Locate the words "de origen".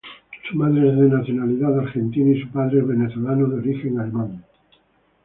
3.49-3.99